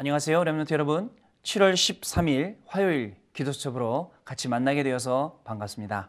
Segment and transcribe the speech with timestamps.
[0.00, 0.44] 안녕하세요.
[0.44, 1.14] 렘넌트 여러분.
[1.42, 6.08] 7월 13일 화요일 기도 수첩으로 같이 만나게 되어서 반갑습니다.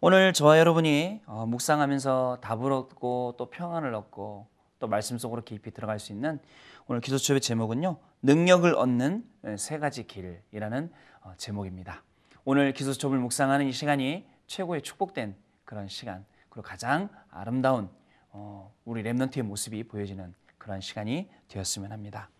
[0.00, 4.46] 오늘 저와 여러분이 어, 묵상하면서 답을 얻고 또 평안을 얻고
[4.78, 6.38] 또 말씀 속으로 깊이 들어갈 수 있는
[6.86, 7.96] 오늘 기도 수첩의 제목은요.
[8.22, 9.24] 능력을 얻는
[9.58, 10.92] 세 가지 길이라는
[11.22, 12.04] 어, 제목입니다.
[12.44, 17.90] 오늘 기도 수첩을 묵상하는 이 시간이 최고의 축복된 그런 시간 그리고 가장 아름다운
[18.30, 22.30] 어, 우리 렘넌트의 모습이 보여지는 그런 시간이 되었으면 합니다.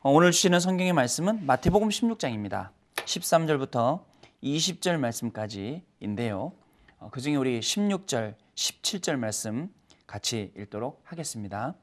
[0.00, 2.70] 어, 오늘 주시는 성경의 말씀은 마태복음 16장입니다.
[2.96, 4.02] 13절부터
[4.42, 6.52] 20절 말씀까지인데요.
[6.98, 9.68] 어, 그 중에 우리 16절, 17절 말씀
[10.06, 11.74] 같이 읽도록 하겠습니다.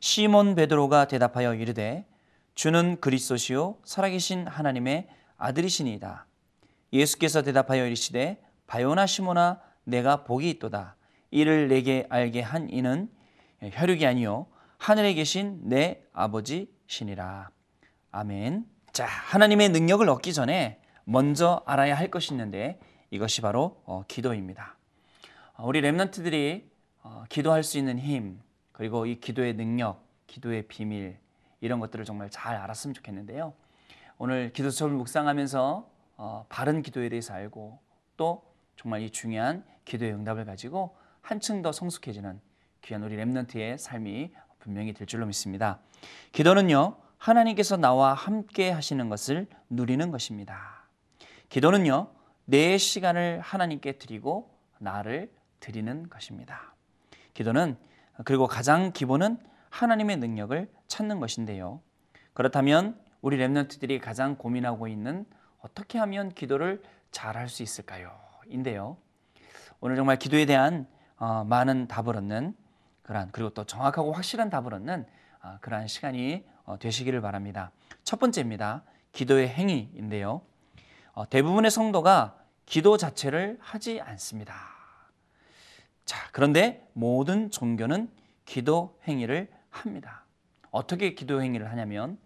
[0.00, 2.06] 시몬 베드로가 대답하여 이르되
[2.54, 5.08] 주는 그리스도시요 살아계신 하나님의
[5.38, 6.26] 아들이시니이다.
[6.92, 10.96] 예수께서 대답하여 이르시되 바요나 시모나 내가 복이 있도다.
[11.30, 13.10] 이를 내게 알게 한 이는
[13.62, 14.46] 혈육이 아니요
[14.76, 17.50] 하늘에 계신 내 아버지 시니라.
[18.10, 18.66] 아멘.
[18.92, 22.78] 자, 하나님의 능력을 얻기 전에 먼저 알아야 할 것이 있는데
[23.10, 24.76] 이것이 바로 어, 기도입니다.
[25.54, 26.70] 어, 우리 렘넌트들이
[27.02, 28.40] 어, 기도할 수 있는 힘
[28.72, 31.16] 그리고 이 기도의 능력, 기도의 비밀
[31.62, 33.54] 이런 것들을 정말 잘 알았으면 좋겠는데요.
[34.18, 37.80] 오늘 기도 수업을 묵상하면서 어, 바른 기도에 대해서 알고
[38.18, 38.44] 또
[38.76, 42.38] 정말 이 중요한 기도의 응답을 가지고 한층 더 성숙해지는
[42.82, 45.80] 귀한 우리 렘넌트의 삶이 분명히 될 줄로 믿습니다.
[46.30, 50.86] 기도는요, 하나님께서 나와 함께 하시는 것을 누리는 것입니다.
[51.48, 52.08] 기도는요,
[52.44, 56.74] 내 시간을 하나님께 드리고 나를 드리는 것입니다.
[57.34, 57.76] 기도는
[58.24, 59.38] 그리고 가장 기본은
[59.70, 61.80] 하나님의 능력을 찾는 것인데요.
[62.32, 65.26] 그렇다면 우리 렘넌트들이 가장 고민하고 있는
[65.60, 68.12] 어떻게 하면 기도를 잘 할 수 있을까요?
[68.46, 68.96] 인데요.
[69.80, 72.54] 오늘 정말 기도에 대한 어, 많은 답을 얻는
[73.02, 75.06] 그러한 그리고 또 정확하고 확실한 답을 얻는
[75.42, 77.72] 어, 그러한 시간이 어, 되시기를 바랍니다.
[78.04, 78.82] 첫 번째입니다.
[79.12, 80.42] 기도의 행위인데요.
[81.12, 82.36] 어, 대부분의 성도가
[82.66, 84.54] 기도 자체를 하지 않습니다.
[86.04, 88.10] 자, 그런데 모든 종교는
[88.44, 90.24] 기도 행위를 합니다.
[90.70, 92.18] 어떻게 기도 행위를 하냐면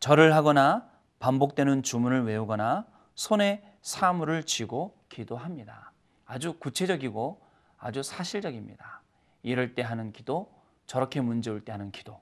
[0.00, 0.88] 절을 하거나
[1.20, 5.92] 반복되는 주문을 외우거나 손에 사물을 쥐고 기도합니다.
[6.26, 7.40] 아주 구체적이고
[7.78, 9.03] 아주 사실적입니다.
[9.44, 10.52] 이럴 때 하는 기도,
[10.86, 12.18] 저렇게 문제 올 때 하는 기도,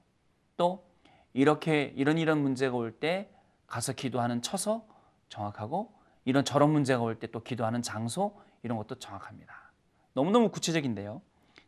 [0.57, 0.85] 또
[1.33, 3.29] 이렇게 이런 이런 문제가 올 때
[3.65, 4.85] 가서 기도하는 처소
[5.29, 5.91] 정확하고
[6.25, 9.71] 이런 저런 문제가 올 때 또 기도하는 장소 이런 것도 정확합니다.
[10.13, 11.21] 너무너무 구체적인데요.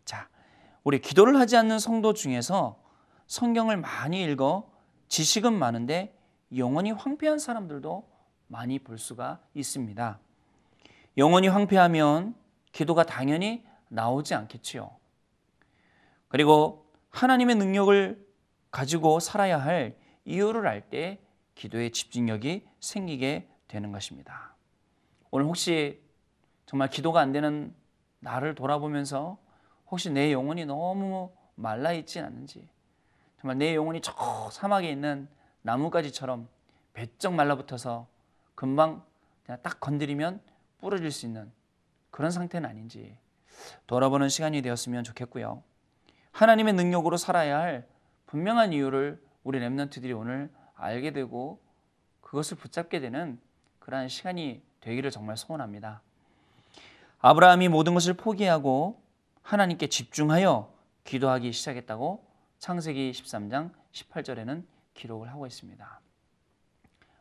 [0.06, 0.30] 자,
[0.84, 2.80] 우리 기도를 하지 않는 성도 중에서
[3.28, 4.70] 성경을 많이 읽어
[5.08, 6.16] 지식은 많은데
[6.56, 8.08] 영원히 황폐한 사람들도
[8.48, 10.20] 많이 볼 수가 있습니다.
[11.18, 12.36] 영원히 황폐하면
[12.72, 14.92] 기도가 당연히 나오지 않겠지요.
[16.36, 18.28] 그리고 하나님의 능력을
[18.70, 21.22] 가지고 살아야 할 이유를 알 때
[21.54, 24.54] 기도의 집중력이 생기게 되는 것입니다.
[25.32, 26.02] 오늘 혹시
[26.66, 27.74] 정말 기도가 안 되는
[28.20, 29.38] 나를 돌아보면서
[29.90, 32.68] 혹시 내 영혼이 너무 말라 있지 않는지
[33.40, 35.30] 정말 내 영혼이 저 사막에 있는
[35.62, 36.50] 나뭇가지처럼
[36.92, 38.08] 배쩍 말라붙어서
[38.56, 39.06] 금방
[39.46, 40.42] 그냥 딱 건드리면
[40.82, 41.50] 부러질 수 있는
[42.12, 43.18] 그런 상태는 아닌지
[43.88, 45.64] 돌아보는 시간이 되었으면 좋겠고요.
[46.36, 47.88] 하나님의 능력으로 살아야 할
[48.26, 51.62] 분명한 이유를 우리 랩런트들이 오늘 알게 되고
[52.20, 53.40] 그것을 붙잡게 되는
[53.80, 56.02] 그러한 시간이 되기를 정말 소원합니다.
[57.20, 59.02] 아브라함이 모든 것을 포기하고
[59.44, 60.74] 하나님께 집중하여
[61.06, 62.26] 기도하기 시작했다고
[62.60, 66.02] 창세기 13장 18절에는 기록을 하고 있습니다.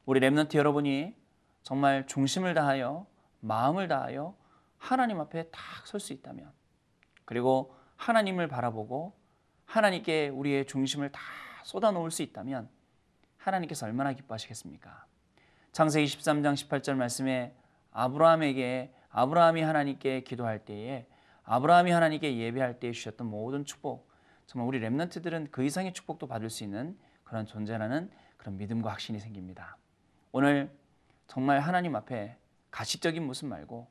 [0.06, 1.14] 우리 랩런트 여러분이
[1.62, 3.06] 정말 중심을 다하여
[3.40, 4.34] 마음을 다하여
[4.76, 6.50] 하나님 앞에 딱 설 수 있다면
[7.24, 9.14] 그리고 하나님을 바라보고
[9.66, 11.20] 하나님께 우리의 중심을 다
[11.64, 12.68] 쏟아 놓을 수 있다면
[13.38, 15.06] 하나님께서 얼마나 기뻐하시겠습니까?
[15.72, 17.54] 창세기 13장 18절 말씀에
[17.90, 21.06] 아브라함에게 아브라함이 하나님께 기도할 때에
[21.44, 24.10] 아브라함이 하나님께 예배할 때에 주셨던 모든 축복
[24.46, 29.76] 정말 우리 렘넌트들은 그 이상의 축복도 받을 수 있는 그런 존재라는 그런 믿음과 확신이 생깁니다.
[30.32, 30.70] 오늘
[31.26, 32.36] 정말 하나님 앞에
[32.70, 33.88] 가식적인 모습 말고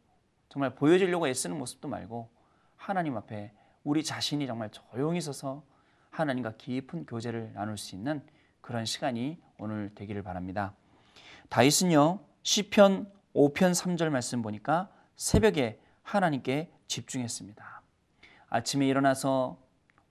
[0.49, 2.29] 정말 보여지려고 애쓰는 모습도 말고
[2.75, 3.53] 하나님 앞에
[3.83, 5.63] 우리 자신이 정말 조용히 서서
[6.09, 8.21] 하나님과 깊은 교제를 나눌 수 있는
[8.61, 10.73] 그런 시간이 오늘 되기를 바랍니다.
[11.49, 17.81] 다윗은요 시편 5편 3절 말씀 보니까 새벽에 하나님께 집중했습니다.
[18.49, 19.57] 아침에 일어나서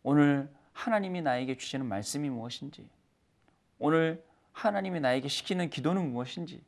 [0.03, 2.89] 오늘 하나님이 나에게 주시는 말씀이 무엇인지,
[3.79, 6.63] 오늘 하나님이 나에게 시키는 기도는 무엇인지,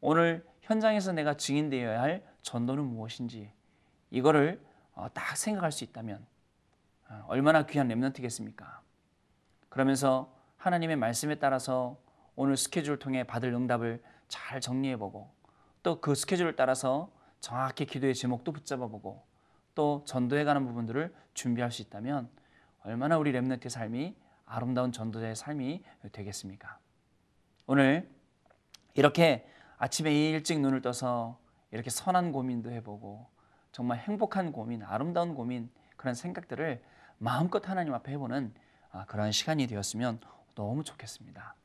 [0.00, 3.50] 오늘 현장에서 내가 증인되어야 할 전도는 무엇인지,
[4.10, 4.73] 이거를 어,
[5.12, 6.24] 딱 생각할 수 있다면
[7.08, 8.82] 어, 얼마나 귀한 렘넌트겠습니까?
[9.68, 11.98] 그러면서 하나님의 말씀에 따라서
[12.36, 15.32] 오늘 스케줄을 통해 받을 응답을 잘 정리해보고
[15.82, 17.10] 또 그 스케줄을 따라서
[17.40, 19.22] 정확히 기도의 제목도 붙잡아보고
[19.74, 22.30] 또 전도해가는 부분들을 준비할 수 있다면
[22.84, 24.16] 얼마나 우리 렘넌트의 삶이
[24.46, 25.82] 아름다운 전도자의 삶이
[26.12, 26.78] 되겠습니까?
[27.66, 28.10] 오늘
[28.94, 29.46] 이렇게
[29.78, 31.38] 아침에 일찍 눈을 떠서
[31.70, 33.26] 이렇게 선한 고민도 해보고
[33.74, 36.80] 정말 행복한 고민, 아름다운 고민 그런 생각들을
[37.18, 38.54] 마음껏 하나님 앞에 해보는
[38.92, 40.20] 아, 그런 시간이 되었으면
[40.54, 41.56] 너무 좋겠습니다.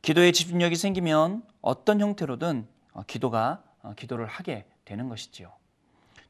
[0.00, 5.52] 기도에 집중력이 생기면 어떤 형태로든 어, 기도가 어, 기도를 하게 되는 것이지요.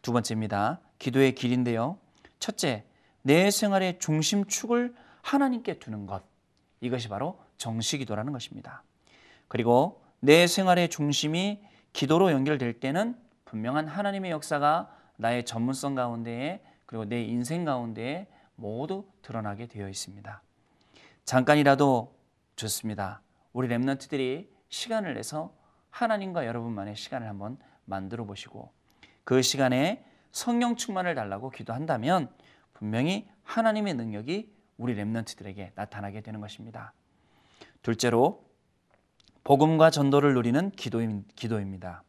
[0.00, 0.80] 두 번째입니다.
[0.98, 1.98] 기도의 길인데요.
[2.38, 2.86] 첫째,
[3.20, 6.24] 내 생활의 중심축을 하나님께 두는 것.
[6.80, 8.82] 이것이 바로 정시기도라는 것입니다.
[9.48, 11.62] 그리고 내 생활의 중심이
[11.92, 13.22] 기도로 연결될 때는
[13.54, 20.42] 분명한 하나님의 역사가 나의 전문성 가운데에 그리고 내 인생 가운데에 모두 드러나게 되어 있습니다.
[21.24, 22.12] 잠깐이라도
[22.56, 23.22] 좋습니다.
[23.52, 25.54] 우리 랩런트들이 시간을 내서
[25.90, 28.72] 하나님과 여러분만의 시간을 한번 만들어 보시고
[29.22, 32.30] 그 시간에 성령 충만을 달라고 기도한다면
[32.72, 36.92] 분명히 하나님의 능력이 우리 랩런트들에게 나타나게 되는 것입니다.
[37.82, 38.44] 둘째로
[39.44, 42.02] 복음과 전도를 누리는 기도입니다.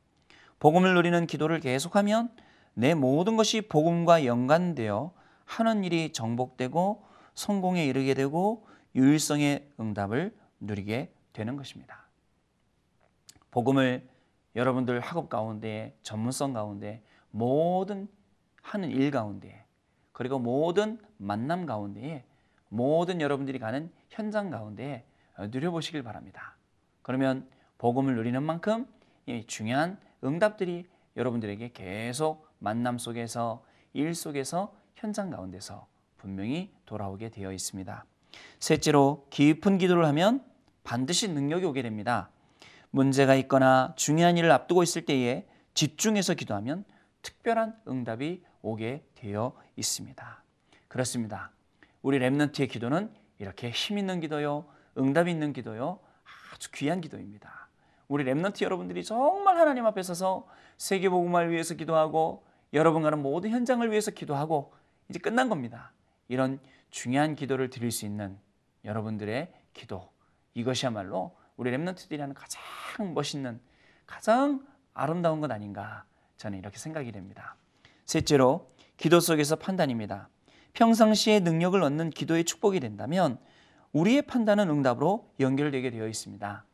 [0.60, 2.30] 복음을 누리는 기도를 계속하면
[2.74, 5.14] 내 모든 것이 복음과 연관되어
[5.46, 12.08] 하는 일이 정복되고 성공에 이르게 되고 유일성의 응답을 누리게 되는 것입니다.
[13.52, 14.08] 복음을
[14.56, 18.08] 여러분들 학업 가운데 전문성 가운데 모든
[18.62, 19.66] 하는 일 가운데
[20.12, 22.24] 그리고 모든 만남 가운데에
[22.70, 25.06] 모든 여러분들이 가는 현장 가운데
[25.38, 26.56] 누려보시길 바랍니다.
[27.02, 27.48] 그러면
[27.78, 28.88] 복음을 누리는 만큼
[29.48, 30.86] 중요한 응답들이
[31.16, 33.64] 여러분들에게 계속 만남 속에서
[33.94, 35.88] 일 속에서 현장 가운데서
[36.18, 38.06] 분명히 돌아오게 되어 있습니다.
[38.60, 40.44] 셋째로 깊은 기도를 하면
[40.84, 42.30] 반드시 능력이 오게 됩니다.
[42.92, 46.86] 문제가 있거나 중요한 일을 앞두고 있을 때에 집중해서 기도하면
[47.22, 50.44] 특별한 응답이 오게 되어 있습니다.
[50.88, 51.52] 그렇습니다.
[52.02, 54.66] 우리 랩런트의 기도는 이렇게 힘 있는 기도요,
[54.98, 56.00] 응답 있는 기도요,
[56.54, 57.65] 아주 귀한 기도입니다.
[58.08, 60.48] 우리 랩런트 여러분들이 정말 하나님 앞에 서서
[60.78, 64.74] 세계복음을 위해서 기도하고 여러분 가는 모든 현장을 위해서 기도하고
[65.10, 65.92] 이제 끝난 겁니다.
[66.28, 66.60] 이런
[66.90, 68.38] 중요한 기도를 드릴 수 있는
[68.84, 70.10] 여러분들의 기도
[70.54, 72.62] 이것이야말로 우리 랩런트들이 하는 가장
[73.14, 73.60] 멋있는
[74.06, 76.06] 가장 아름다운 것 아닌가
[76.38, 77.56] 저는 이렇게 생각이 됩니다.
[78.06, 80.30] 셋째로 기도 속에서 판단입니다.
[80.74, 83.38] 평상시에 능력을 얻는 기도의 축복이 된다면
[83.94, 86.66] 우리의 판단은 응답으로 연결되게 되어 있습니다.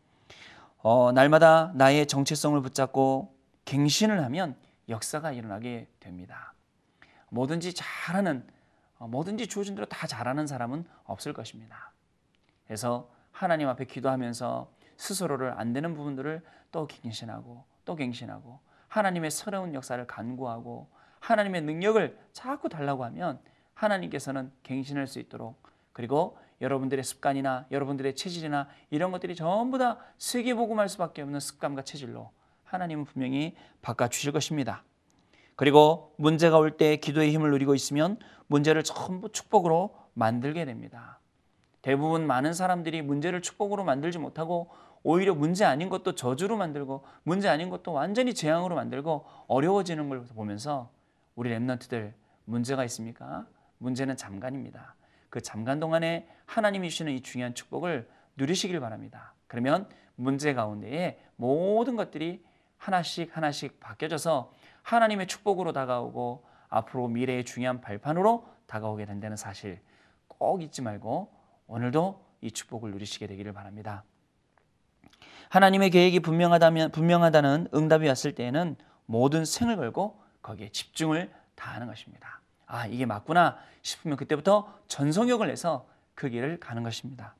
[0.83, 3.36] 어, 날마다 나의 정체성을 붙잡고
[3.66, 4.56] 갱신을 하면
[4.89, 6.54] 역사가 일어나게 됩니다.
[7.30, 8.45] 뭐든지 잘하는
[8.98, 11.92] 어, 뭐든지 주어진 대로 다 잘하는 사람은 없을 것입니다.
[12.66, 16.42] 그래서 하나님 앞에 기도하면서 스스로를 안 되는 부분들을
[16.72, 20.89] 또 갱신하고 또 갱신하고 하나님의 새로운 역사를 간구하고
[21.19, 23.39] 하나님의 능력을 자꾸 달라고 하면
[23.74, 25.62] 하나님께서는 갱신할 수 있도록
[25.94, 32.31] 그리고 여러분들의 습관이나 여러분들의 체질이나 이런 것들이 전부 다 세계복음할 수밖에 없는 습관과 체질로
[32.63, 34.84] 하나님은 분명히 바꿔주실 것입니다.
[35.56, 41.20] 그리고 문제가 올 때 기도의 힘을 누리고 있으면 문제를 전부 축복으로 만들게 됩니다.
[41.82, 44.70] 대부분 많은 사람들이 문제를 축복으로 만들지 못하고
[45.03, 50.91] 오히려 문제 아닌 것도 저주로 만들고 문제 아닌 것도 완전히 재앙으로 만들고 어려워지는 걸 보면서
[51.36, 52.13] 우리 랩런트들
[52.46, 53.48] 문제가 있습니까?
[53.80, 54.96] 문제는 잠깐입니다.
[55.32, 59.34] 그 잠깐 동안에 하나님이 주시는 이 중요한 축복을 누리시길 바랍니다.
[59.48, 62.44] 그러면 문제 가운데에 모든 것들이
[62.78, 64.52] 하나씩 하나씩 바뀌어져서
[64.84, 69.82] 하나님의 축복으로 다가오고 앞으로 미래의 중요한 발판으로 다가오게 된다는 사실
[70.28, 71.34] 꼭 잊지 말고
[71.68, 74.04] 오늘도 이 축복을 누리시게 되기를 바랍니다.
[75.50, 82.40] 하나님의 계획이 분명하다면 분명하다는 응답이 왔을 때에는 모든 생을 걸고 거기에 집중을 다하는 것입니다.
[82.72, 85.86] 아, 이게 맞구나 싶으면 그때부터 전성역을 내서
[86.16, 87.36] 그 길을 가는 것입니다.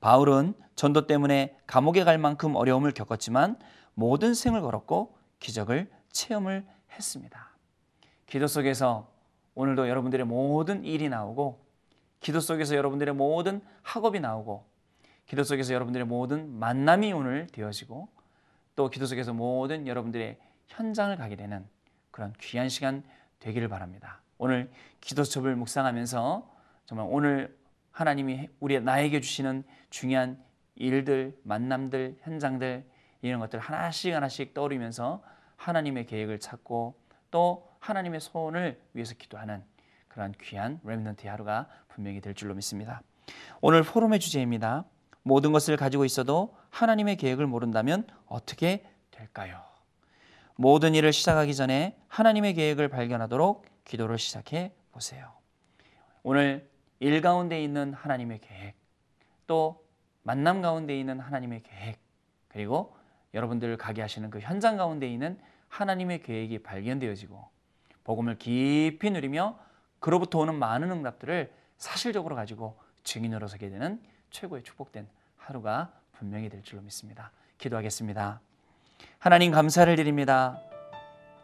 [0.00, 3.58] 바울은 전도 때문에 감옥에 갈 만큼 어려움을 겪었지만
[3.94, 7.50] 모든 생을 걸었고 기적을 체험을 했습니다.
[8.26, 9.10] 기도 속에서
[9.56, 11.58] 오늘도 여러분들의 모든 일이 나오고
[12.20, 14.66] 기도 속에서 여러분들의 모든 학업이 나오고
[15.26, 18.08] 기도 속에서 여러분들의 모든 만남이 오늘 되어지고
[18.76, 20.38] 또 기도 속에서 모든 여러분들의
[20.68, 21.66] 현장을 가게 되는
[22.12, 23.02] 그런 귀한 시간
[23.38, 24.22] 되기를 바랍니다.
[24.38, 27.56] 오늘 기도첩을 묵상하면서 정말 오늘
[27.90, 30.42] 하나님이 우리 나에게 주시는 중요한
[30.74, 32.86] 일들, 만남들, 현장들
[33.22, 35.22] 이런 것들 하나씩 하나씩 떠오르면서
[35.56, 37.00] 하나님의 계획을 찾고
[37.30, 39.64] 또 하나님의 소원을 위해서 기도하는
[40.08, 43.02] 그러한 귀한 렘넌트의 하루가 분명히 될 줄로 믿습니다.
[43.60, 44.84] 오늘 포럼의 주제입니다.
[45.22, 49.75] 모든 것을 가지고 있어도 하나님의 계획을 모른다면 어떻게 될까요?
[50.56, 55.32] 모든 일을 시작하기 전에 하나님의 계획을 발견하도록 기도를 시작해 보세요.
[56.22, 58.74] 오늘 일 가운데 있는 하나님의 계획,
[59.46, 59.84] 또
[60.22, 61.98] 만남 가운데 있는 하나님의 계획,
[62.48, 62.96] 그리고
[63.34, 67.48] 여러분들 가게 하시는 그 현장 가운데 있는 하나님의 계획이 발견되어지고
[68.04, 69.58] 복음을 깊이 누리며
[70.00, 76.80] 그로부터 오는 많은 응답들을 사실적으로 가지고 증인으로 서게 되는 최고의 축복된 하루가 분명히 될 줄로
[76.80, 77.30] 믿습니다.
[77.58, 78.40] 기도하겠습니다.
[79.18, 80.60] 하나님 감사를 드립니다.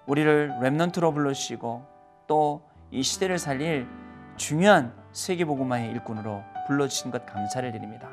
[0.06, 1.86] 우리를 렘넌트로 불러주시고
[2.26, 3.88] 또 이 시대를 살릴
[4.36, 8.10] 중요한 세계복음화의 일꾼으로 불러주신 것 감사를 드립니다.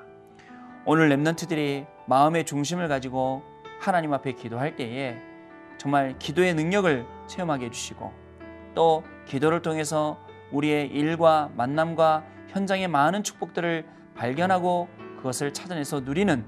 [0.85, 3.43] 오늘 렘넌트들이 마음의 중심을 가지고
[3.81, 5.17] 하나님 앞에 기도할 때에
[5.77, 8.13] 정말 기도의 능력을 체험하게 해주시고
[8.73, 10.17] 또 기도를 통해서
[10.53, 16.45] 우리의 일과 만남과 현장의 많은 축복들을 발견하고 그것을 찾아내서 누리는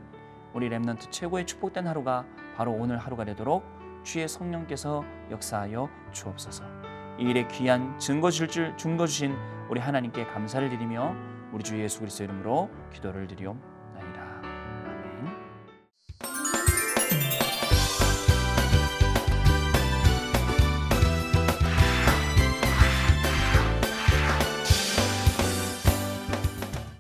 [0.54, 2.26] 우리 렘넌트 최고의 축복된 하루가
[2.62, 3.64] 바로 오늘 하루가 되도록
[4.04, 6.64] 주의 성령께서 역사하여 주옵소서.
[7.18, 9.36] 이 일에 귀한 증거 줄줄 증거 주신
[9.68, 11.16] 우리 하나님께 감사를 드리며
[11.52, 13.71] 우리 주 예수 그리스도 이름으로 기도를 드리옵.